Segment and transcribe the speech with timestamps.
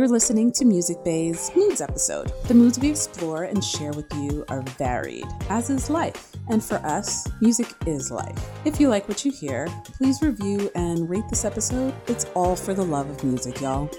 [0.00, 2.32] You're listening to Music Bae's Moods episode.
[2.48, 6.34] The moods we explore and share with you are varied, as is life.
[6.48, 8.48] And for us, music is life.
[8.64, 9.68] If you like what you hear,
[9.98, 11.92] please review and rate this episode.
[12.06, 13.90] It's all for the love of music, y'all.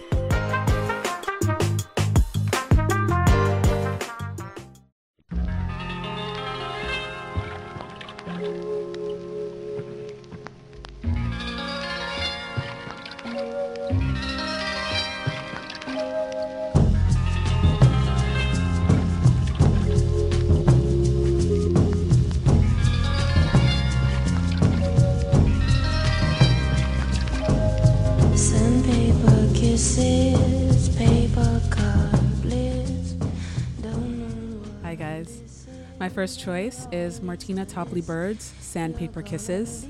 [34.83, 35.67] Hi, guys.
[35.99, 39.85] My first choice is Martina Topley Bird's Sandpaper Kisses.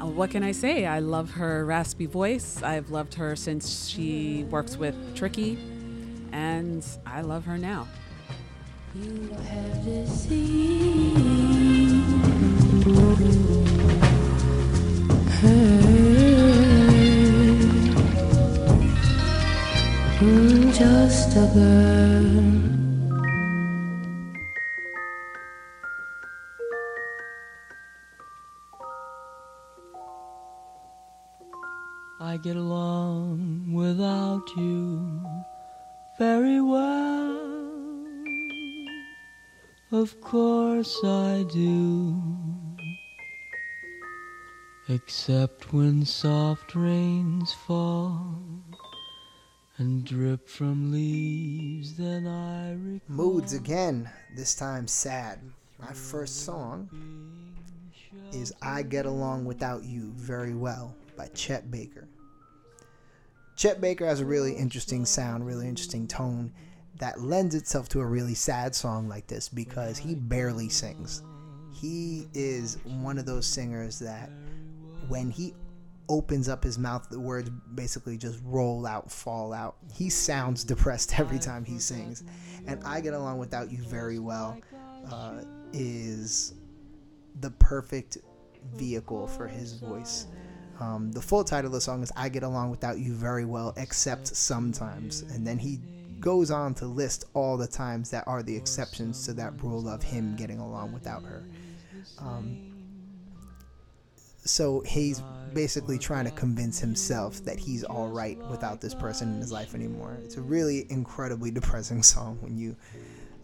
[0.00, 0.86] Uh, What can I say?
[0.86, 2.62] I love her raspy voice.
[2.62, 5.58] I've loved her since she works with Tricky,
[6.32, 7.86] and I love her now.
[8.94, 11.18] you have deceived
[12.84, 13.47] her.
[32.20, 35.20] I get along without you
[36.18, 37.38] very well.
[39.90, 42.22] Of course I do.
[44.88, 48.40] Except when soft rains fall
[49.78, 53.00] and drip from leaves, then I recall.
[53.08, 55.38] Moods again, this time sad.
[55.78, 56.88] My first song
[58.32, 62.08] is I Get Along Without You Very Well by Chet Baker.
[63.56, 66.52] Chet Baker has a really interesting sound, really interesting tone
[66.98, 71.22] that lends itself to a really sad song like this because he barely sings.
[71.72, 74.30] He is one of those singers that
[75.06, 75.54] when he
[76.08, 79.76] opens up his mouth, the words basically just roll out, fall out.
[79.92, 82.24] He sounds depressed every time he sings.
[82.66, 84.58] And I Get Along Without You Very Well
[85.10, 85.42] uh,
[85.72, 86.54] is
[87.40, 88.18] the perfect
[88.74, 90.26] vehicle for his voice.
[90.80, 93.74] Um, the full title of the song is I Get Along Without You Very Well,
[93.76, 95.22] except sometimes.
[95.22, 95.80] And then he
[96.20, 100.02] goes on to list all the times that are the exceptions to that rule of
[100.02, 101.44] him getting along without her.
[102.18, 102.67] Um,
[104.48, 105.22] so he's
[105.52, 109.74] basically trying to convince himself that he's all right without this person in his life
[109.74, 110.18] anymore.
[110.24, 112.76] It's a really incredibly depressing song when you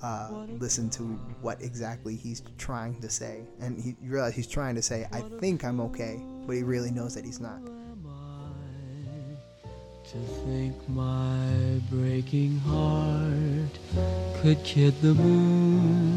[0.02, 1.02] uh, listen to
[1.40, 3.42] what exactly he's trying to say.
[3.60, 6.90] And he, you realize he's trying to say, I think I'm okay, but he really
[6.90, 7.60] knows that he's not.
[10.06, 16.13] To think my breaking heart could kid the moon.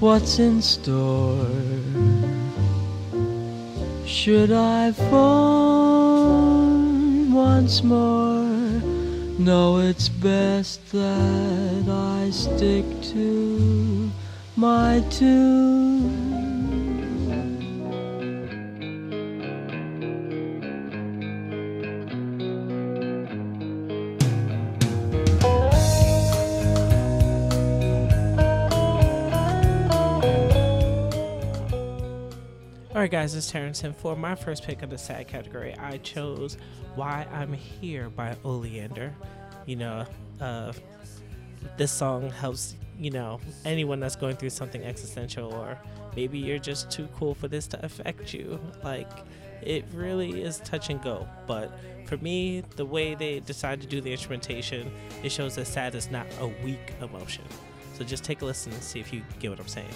[0.00, 1.44] What's in store?
[4.06, 6.52] Should I fall
[7.32, 8.44] once more?
[9.40, 14.08] No, it's best that I stick to
[14.54, 15.87] my tune.
[32.98, 35.98] All right, guys, it's Terrence, and for my first pick of the sad category, I
[35.98, 36.58] chose
[36.96, 39.14] "Why I'm Here" by Oleander.
[39.66, 40.06] You know,
[40.40, 40.72] uh,
[41.76, 45.78] this song helps you know anyone that's going through something existential, or
[46.16, 48.58] maybe you're just too cool for this to affect you.
[48.82, 49.12] Like,
[49.62, 51.28] it really is touch and go.
[51.46, 54.90] But for me, the way they decide to do the instrumentation,
[55.22, 57.44] it shows that sad is not a weak emotion.
[57.94, 59.86] So just take a listen and see if you get what I'm saying.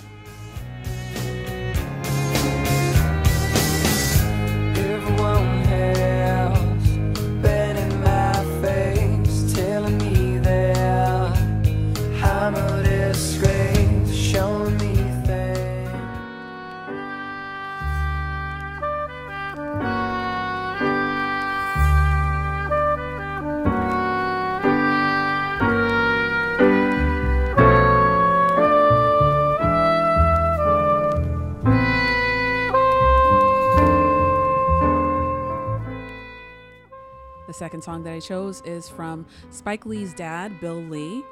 [37.62, 41.22] Second song that I chose is from Spike Lee's dad, Bill Lee.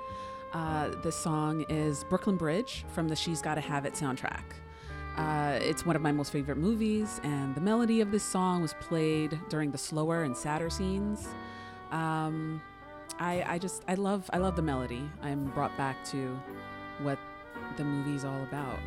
[0.52, 4.44] Uh, the song is Brooklyn Bridge from the She's Gotta Have It soundtrack.
[5.16, 8.74] Uh, it's one of my most favorite movies, and the melody of this song was
[8.74, 11.26] played during the slower and sadder scenes.
[11.90, 12.62] Um,
[13.18, 15.02] I, I just I love I love the melody.
[15.24, 16.38] I'm brought back to
[17.00, 17.18] what
[17.76, 18.78] the movie's all about.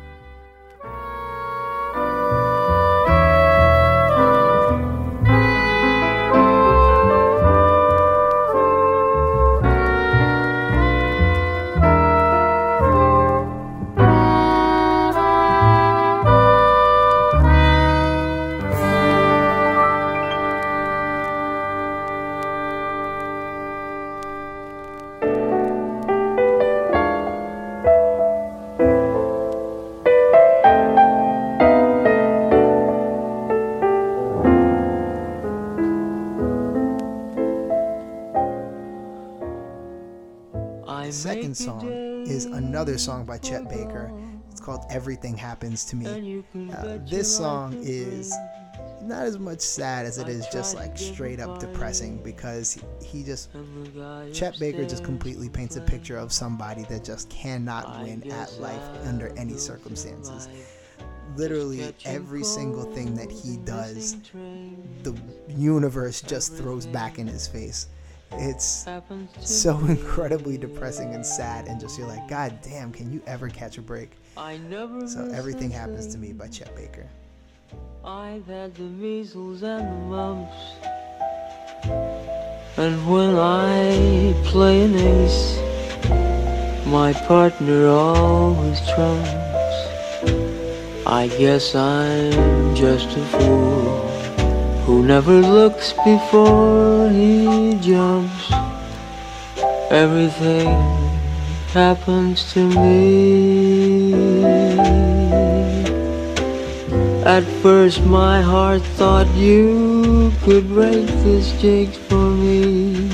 [41.54, 41.88] Second song
[42.26, 44.12] is another song by Chet Baker.
[44.50, 46.44] It's called Everything Happens to Me.
[46.72, 48.34] Uh, this song is
[49.02, 53.52] not as much sad as it is just like straight up depressing because he, just
[53.54, 58.02] And the guy Chet Baker just completely paints a picture of somebody that just cannot
[58.02, 60.48] win at life under any circumstances.
[61.36, 64.16] Literally every single thing that he does,
[65.02, 65.14] the
[65.48, 67.88] universe just throws back in his face.
[68.38, 68.86] It's
[69.40, 73.78] so incredibly depressing and sad, and just you're like, God damn, can you ever catch
[73.78, 74.10] a break?
[74.36, 77.06] I never So everything happens to me by Chet Baker.
[78.04, 80.56] I've had the measles and the mumps.
[82.76, 85.58] And when I play an ace,
[86.86, 89.30] my partner always trumps.
[91.06, 94.13] I guess I'm just a fool
[94.84, 98.52] who never looks before he jumps.
[99.90, 100.68] Everything
[101.72, 104.14] happens to me.
[107.24, 113.08] At first my heart thought you could break this jig for me.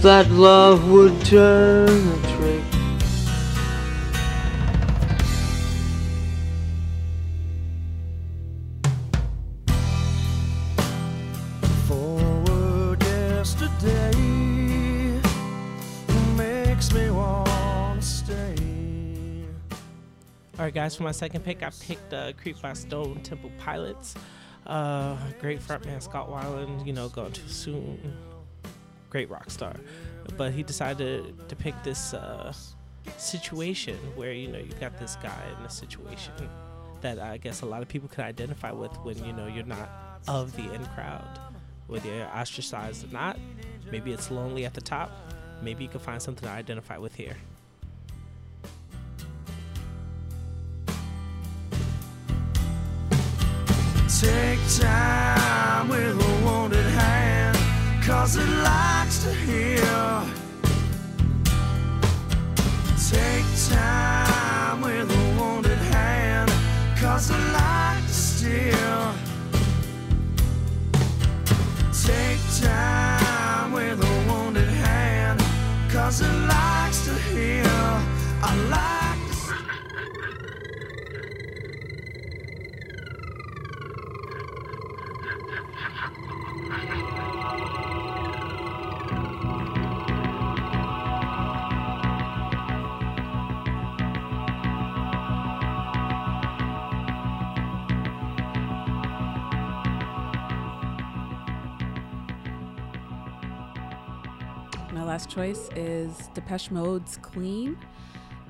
[0.00, 2.35] That love would turn
[20.66, 24.16] All right, guys, for my second pick, I picked uh, Creep by Stone Temple Pilots.
[24.66, 28.16] Uh, great frontman Scott Weiland, you know, gone too soon.
[29.08, 29.76] Great rock star.
[30.36, 32.52] But he decided to pick this uh,
[33.16, 36.32] situation where, you know, you got this guy in a situation
[37.00, 39.88] that I guess a lot of people could identify with when, you know, you're not
[40.26, 41.38] of the in crowd.
[41.86, 43.38] Whether you're ostracized or not,
[43.92, 45.12] maybe it's lonely at the top.
[45.62, 47.36] Maybe you can find something to identify with here.
[54.20, 57.54] Take time with a wounded hand,
[58.02, 60.24] cause it likes to heal.
[63.10, 66.50] Take time with a wounded hand,
[66.98, 69.14] cause it likes to steal.
[71.92, 75.42] Take time with a wounded hand,
[75.92, 76.45] cause it
[105.06, 107.78] last choice is Depeche Mode's Clean.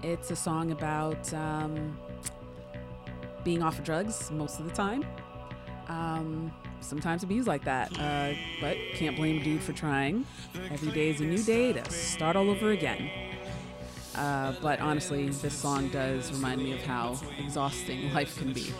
[0.03, 1.99] It's a song about um,
[3.45, 5.05] being off of drugs most of the time.
[5.89, 10.25] Um, sometimes bees like that, uh, but can't blame dude for trying.
[10.71, 13.11] Every day is a new day to start all over again.
[14.15, 18.73] Uh, but honestly, this song does remind me of how exhausting life can be.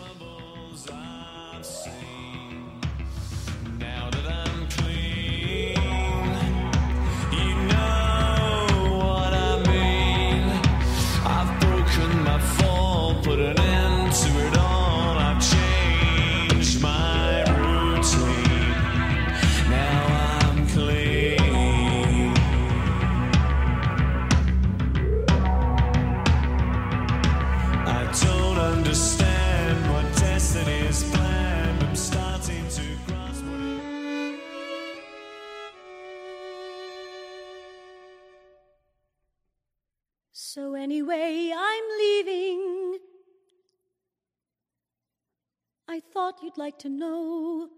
[46.17, 47.69] Thought you'd like to know.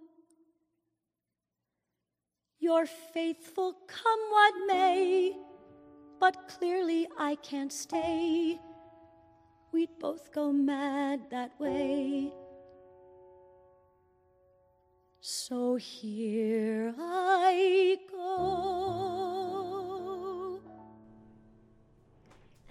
[2.58, 5.36] You're faithful, come what may,
[6.22, 8.58] but clearly I can't stay.
[9.74, 12.32] We'd both go mad that way.
[15.20, 19.10] So here I go.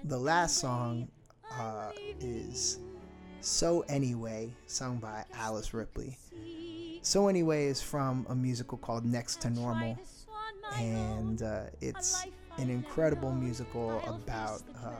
[0.03, 1.09] The last song
[1.53, 2.79] uh, is
[3.41, 6.19] So Anyway, sung by Alice Ripley.
[7.03, 9.99] So Anyway is from a musical called Next to Normal,
[10.77, 12.27] and uh, it's
[12.59, 14.91] an incredible musical about uh,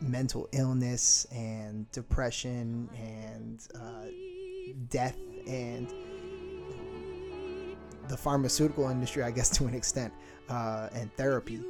[0.00, 4.06] mental illness and depression and uh,
[4.88, 5.92] death and
[8.08, 10.12] the pharmaceutical industry, I guess, to an extent,
[10.48, 11.60] uh, and therapy.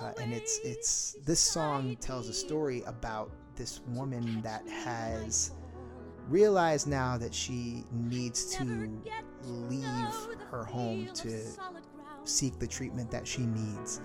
[0.00, 5.52] Uh, and it's it's this song tells a story about this woman that has
[6.28, 8.90] realized now that she needs to
[9.44, 10.14] leave
[10.50, 11.40] her home to
[12.24, 14.00] seek the treatment that she needs.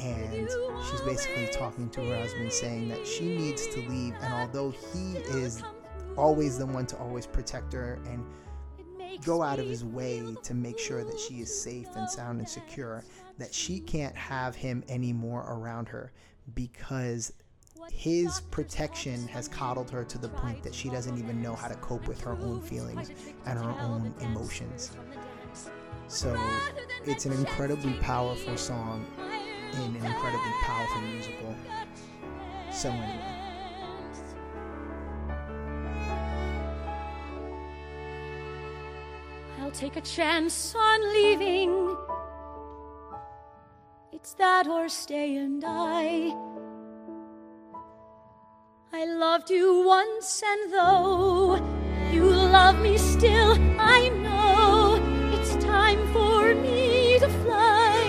[0.00, 0.48] And
[0.88, 4.14] she's basically talking to her husband, saying that she needs to leave.
[4.20, 5.62] And although he is
[6.16, 8.24] always the one to always protect her and
[9.24, 12.48] go out of his way to make sure that she is safe and sound and
[12.48, 13.04] secure,
[13.38, 16.12] that she can't have him anymore around her
[16.54, 17.32] because
[17.92, 21.74] his protection has coddled her to the point that she doesn't even know how to
[21.76, 23.10] cope with her own feelings
[23.46, 24.92] and her own emotions.
[26.08, 26.38] So
[27.04, 29.04] it's an incredibly powerful song
[29.74, 31.54] in an incredibly powerful musical.
[32.72, 33.38] So anyway.
[39.60, 41.96] I'll take a chance on leaving.
[44.12, 46.32] It's that or stay and die.
[49.00, 51.54] I loved you once, and though
[52.10, 54.98] you love me still, I know
[55.34, 58.00] it's time for me to fly.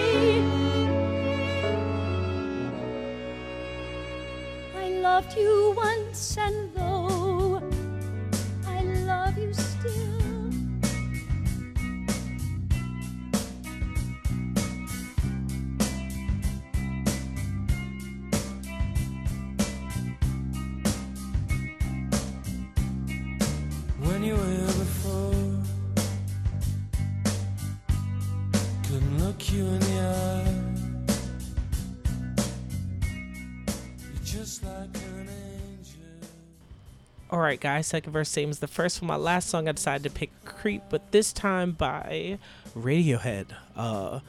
[4.84, 6.89] I loved you once, and though
[37.50, 37.88] All right, guys.
[37.88, 39.08] Second verse, same as the first one.
[39.08, 42.38] My last song, I decided to pick "Creep," but this time by
[42.78, 43.48] Radiohead.
[43.76, 44.20] Uh,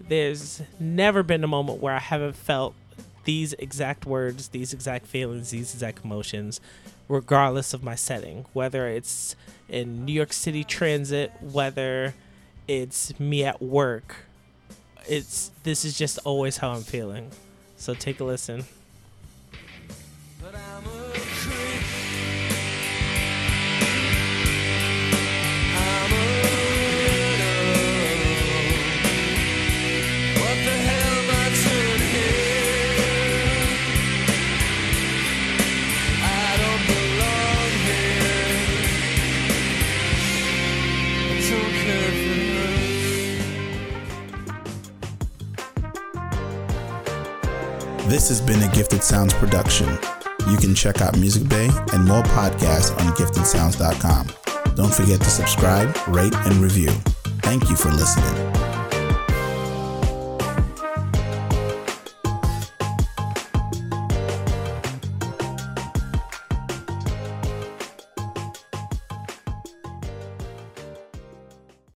[0.00, 2.74] there's never been a moment where I haven't felt
[3.22, 6.60] these exact words, these exact feelings, these exact emotions,
[7.06, 8.46] regardless of my setting.
[8.52, 9.36] Whether it's
[9.68, 12.14] in New York City transit, whether
[12.66, 14.24] it's me at work,
[15.08, 17.30] it's this is just always how I'm feeling.
[17.76, 18.64] So take a listen.
[48.08, 49.88] This has been a Gifted Sounds production.
[50.48, 54.74] You can check out Music Bae and more podcasts on giftedsounds.com.
[54.76, 56.90] Don't forget to subscribe, rate, and review.
[57.42, 58.55] Thank you for listening.